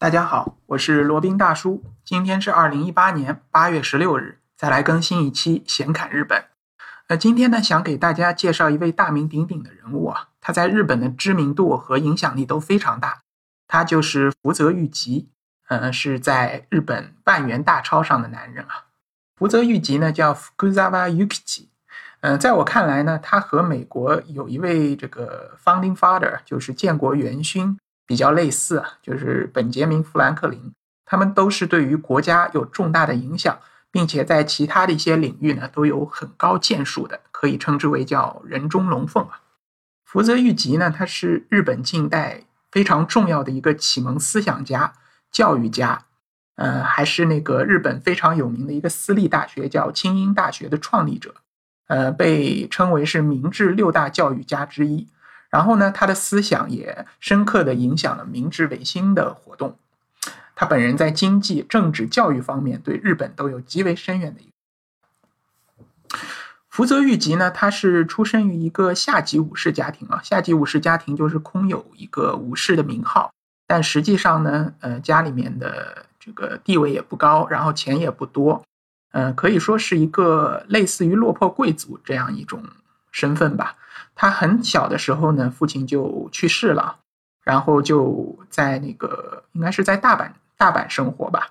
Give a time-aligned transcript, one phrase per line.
[0.00, 1.84] 大家好，我是罗宾大叔。
[2.06, 6.42] 今天是二零一八年八月十六日，再来更新一期闲侃日本。
[7.08, 13.20] 呃，今天呢，想给大家介绍一位大名鼎鼎的人物啊，他在日本的知名度和影响力都非常大。
[13.68, 15.28] 他就是福泽谕吉，
[15.68, 18.86] 呃，是在日本万元大钞上的男人啊。
[19.36, 21.66] 福泽谕吉呢，叫 Fukuzawa Yukichi。
[22.22, 27.78] 嗯，在我看来呢，他和美国有一位这个 Founding Father，就是建国元勋。
[28.10, 30.72] 比较类似啊，就是本杰明·富兰克林，
[31.04, 33.56] 他们都是对于国家有重大的影响，
[33.92, 39.42] 并且在其他的一些领域呢都有很高建树的，可以称之为叫人中龙凤啊。
[40.04, 42.42] 福泽谕吉呢，他是日本近代
[42.72, 44.92] 非常重要的一个启蒙思想家、
[45.30, 46.06] 教育家，
[46.56, 51.32] 呃，还是那个日本非常有名的一个私立大学叫清英大学的创立者，
[51.86, 55.06] 呃，被称为是明治六大教育家之一。
[55.50, 59.76] 然后呢，他的思想也深刻的影响了明治维新的活动。
[60.54, 64.40] 他本人在经济、政治、教育方面对日本都有极为深远的。
[66.68, 70.20] 福泽谕吉呢，他是出生于一个下级武士家庭啊。
[70.22, 73.32] 下级武士家庭就是空有一个武士的名号，
[73.66, 78.64] 但实际上呢，呃，家里面的这个地位也不高，然后钱也不多，
[79.12, 82.62] 嗯，可以说是一个类似于落魄贵族这样一种
[83.10, 83.76] 身份吧。
[84.14, 86.98] 他很小的时候呢，父亲就去世了，
[87.44, 91.50] 然后就在那个应该是在大阪大阪生活吧。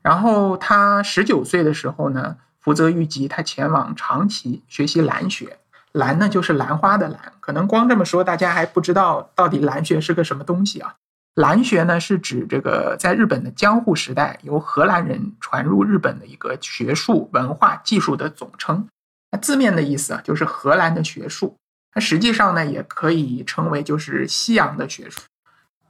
[0.00, 5.58] 然后他十九岁的时候呢，福泽谕吉他前往长崎学习兰学，
[5.92, 7.32] 兰呢就是兰花的兰。
[7.40, 10.94] 可能光这么说，大家还不知道到底兰学是个什么东西啊？
[11.34, 18.86] 兰学呢是指这个在日本的江户时代由荷兰人传入日本的一个学术、文化、技术的总称。
[19.32, 21.56] 那字面的意思啊，就是荷兰的学术。
[21.94, 25.20] 它实际上呢，也可以称为就是西洋的学术，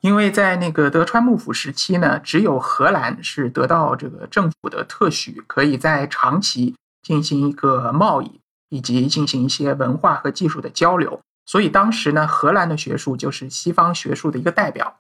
[0.01, 14.99] 因为在那个德川幕府时期呢，只有荷兰是得到这个政府的特许，可以在长期进行一个贸易以及进行一些文化和技术的交流，所以当时呢，荷兰的学术就是西方学术的一个代表。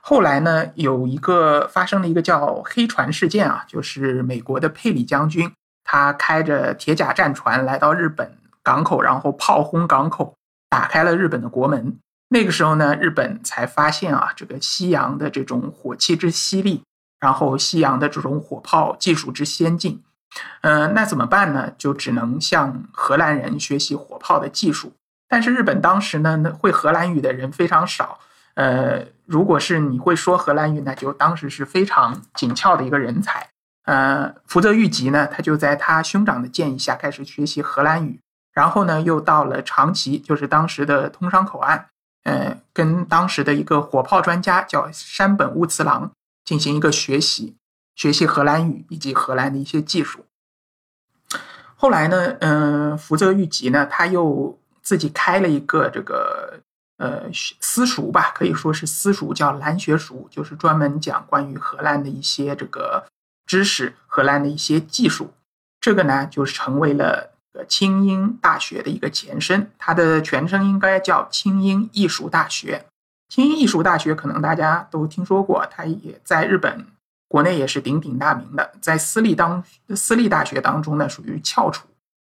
[0.00, 5.52] 后来呢，有一个发生了一个叫黑船事件啊，就是美国的佩里将军，
[5.92, 8.38] 他开着铁甲战船来到日本。
[8.62, 10.34] 港口，然后炮轰港口，
[10.70, 11.98] 打开了日本的国门。
[12.28, 16.82] 那个时候呢，日本才发现啊，这个西洋的这种火器之犀利，
[17.20, 20.02] 然后西洋的这种火炮技术之先进。
[20.62, 21.72] 嗯，那怎么办呢？
[21.76, 24.94] 就只能向荷兰人学习火炮的技术。
[25.28, 28.18] 但是日本当时呢，会荷兰语的人非常少。
[28.54, 33.48] 呃，如果是你会说荷兰语，那就当时是非常紧俏的一个人才。
[33.84, 38.20] 呃，福泽谕吉呢，他就在他兄长的建议下开始学习荷兰语。
[38.52, 41.86] 然后呢，又到了长崎，就是当时的通商口岸，
[42.24, 46.12] 呃，跟当时的一个火炮专家叫山本乌次郎
[46.44, 47.56] 进行一个学习，
[47.94, 50.26] 学习荷兰语以及荷兰的一些技术。
[51.76, 56.60] 后来呢，嗯，福泽谕吉呢，他又自己开了一个这个
[56.98, 63.06] 呃私塾吧，可以说是私塾，叫兰学塾，就是专门讲关于荷兰的一些这个
[63.52, 65.34] 知识，荷兰的一些技术。
[65.78, 67.28] 这个呢，就是成为了。
[67.54, 72.86] 呃，清英大学的一个前身，它的全称应该叫清英艺术大学。
[73.28, 76.86] 清英艺术大学可能大家都听说过，它也在日本
[77.28, 79.62] 国内也是鼎鼎大名的，在私立当
[79.94, 81.86] 私立大学当中呢，属于翘楚，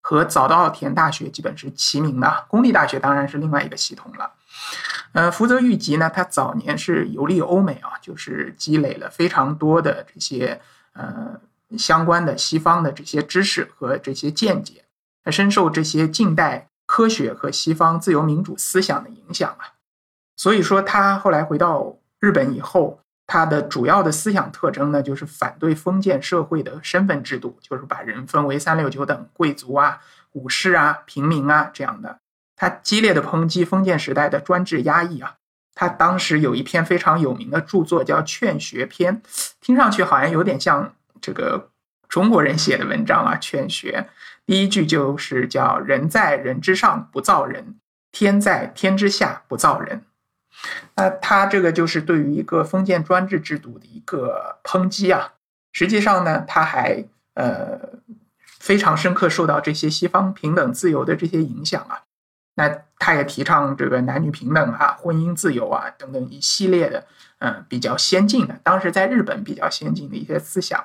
[0.03, 2.45] 和早稻田大学基本是齐名的。
[2.47, 4.33] 公立大学当然是另外一个系统了。
[5.13, 10.61] 呃，福泽谕吉呢，他早年是游历欧美啊，就是积累了非常多的这些
[10.97, 11.39] 呃
[11.77, 14.83] 相关的西方的这些知识和这些见解。
[15.23, 19.75] 他深受这些近代科学和西方自由民主思想的影响啊，
[20.37, 29.99] 所以说他后来回到日本以后，他的主要的思想特征呢，就是反对封建社会的身份制度，就是把人分为三六九等，贵族啊、
[30.31, 32.19] 武士啊、平民啊这样的。
[32.55, 35.35] 他激烈的抨击封建时代的专制压抑啊。
[35.79, 39.21] 他当时有一篇非常有名的著作叫《劝学篇》，
[39.61, 41.69] 听上去好像有点像这个
[42.09, 44.07] 中国人写的文章啊，《劝学》。
[44.47, 47.75] 第一句就是叫“人在人之上不造人，
[48.11, 50.01] 天在天之下不造人”。
[50.97, 55.33] 那他这个就是对于一个封建专制制度的一个抨击啊。
[55.73, 57.79] 实际上呢，他还呃
[58.41, 62.01] 非常深刻受到这些西方平等自由的这些影响啊。
[62.57, 62.67] 那
[62.97, 67.05] 他也提倡这个男女平等啊、婚姻自由啊等等一系列的
[67.37, 70.83] 嗯比较先进的，当时在日本比较先进的一些思想。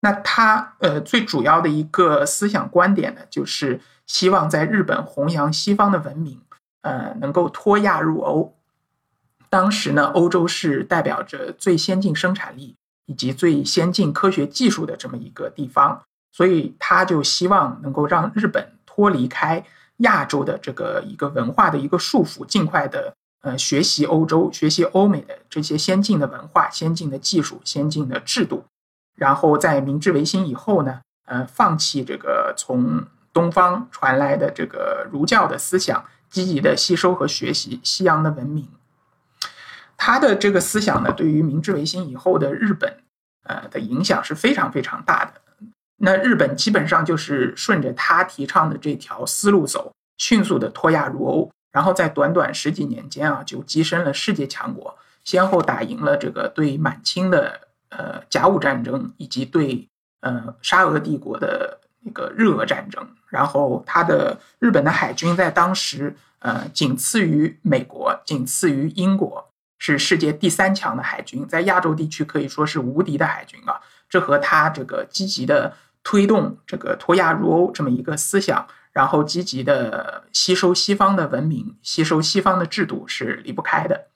[0.00, 6.40] 那他呃最主要的一个思想观点呢，就是希望在日本弘扬西方的文明，
[6.82, 8.54] 呃，能够脱亚入欧。
[9.48, 12.76] 当时呢，欧洲是代表着最先进生产力
[13.06, 19.64] 以及最先进科学技术的这么一个地方，所以他就希望能够让日本脱离开
[19.98, 28.64] 亚洲的这个一个文化的一个束缚，尽快的呃学习欧洲、学习欧美的这些先进的文化、先进的技术、先进的制度，
[29.16, 38.68] 然后在明治维新以后呢，呃，放弃这个从东方传来的这个儒教的思想，积极的吸收和学习西洋的文明。
[39.96, 42.98] 他的这个思想呢，对于明治维新以后的日本，
[43.42, 45.40] 呃的影响是非常非常大的。
[45.98, 57.60] 那日本基本上就是顺着他提倡的这条思路走，迅速的脱亚入欧，然后在短短十几年间啊，就跻身了世界强国，先后打赢了这个对满清的
[57.90, 59.88] 呃甲午战争，以及对
[60.20, 63.06] 呃沙俄帝国的那个日俄战争。
[63.28, 69.44] 然后他的日本的海军在当时呃仅次于美国，仅次于英国。
[69.80, 73.80] 是世界第三强的海军，在亚洲地区可以说是无敌的海军啊！
[74.08, 75.72] 这和他这个积极的
[76.08, 84.06] 推动这个脱亚入欧这么一个思想，然后积极的吸收西方的文明、吸收西方的制度是离不开的。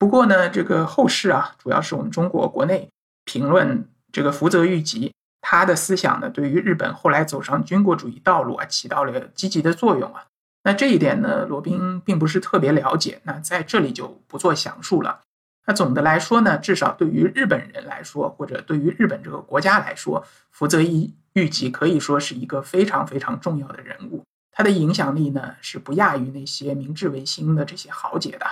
[0.00, 2.90] 不过呢，这个后世啊，主要是我们中国国内
[3.24, 10.24] 评论这个福泽谕吉，他的思想呢，对于日本后来走上军国主义道路啊，起到了积极的作用啊。
[10.64, 15.20] 那这一点呢，罗宾并不是特别了解，那在这里就不做详述了。
[15.64, 24.24] 那总的来说呢，至少对于日本人来说，或者对于日本这个国家来说，福泽谕谕吉可以说是一个非常非常重要的人物。
[24.50, 28.46] 他的影响力呢，是不亚于那些明治维新的这些豪杰的。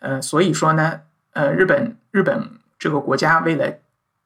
[0.00, 1.02] 呃，所以说呢，
[1.32, 3.78] 呃，日本日本这个国家为了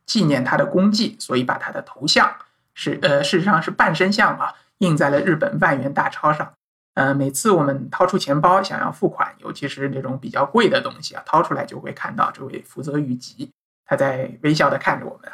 [0.06, 2.34] 纪念他的功绩，所以把他的头像
[2.74, 6.52] 是呃，事实上是半身像啊，印在了日本万元大钞上。
[6.94, 13.50] 呃，每次我们掏出钱包想要付款，尤其是这种比较贵的东西啊，掏出来就会看到这位福泽谕吉，
[13.86, 15.32] 他在微笑的看着我们。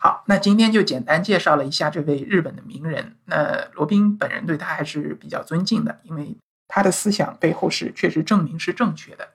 [0.00, 3.14] 好，那今天就简单介绍了一下这位日本的名人。
[3.26, 9.28] 那罗宾本人对他还是比较尊敬的，因为他的思想背后是确实证明是正确的。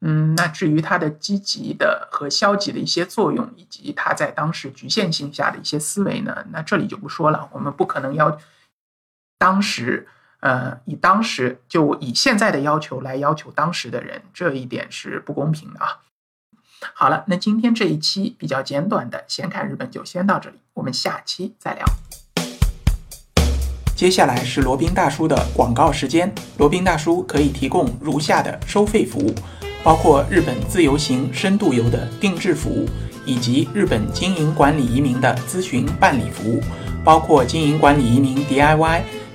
[0.00, 7.48] 嗯，那至于他的积极的和消极的一些作用，以及他在当时局限性下的一些思维呢，那这里就不说了。
[7.52, 8.38] 我们不可能要
[9.38, 10.06] 当时。
[10.42, 16.00] 呃，以当时就以现在的要求来要求当时的人，这一点是不公平的啊。
[16.94, 21.86] 好了，那今天这一期比较简短的先看日本就先到这里，我们下期再聊。
[23.94, 29.32] 接下来是罗宾大叔的广告时间，罗宾大叔可以提供如下的收费服务，
[29.84, 32.88] 包括日本自由行、深度游的定制服务，
[33.24, 36.60] 以及日本经营管理移民的咨询办理服务，
[37.04, 39.02] 包括经营管理移民 DIY。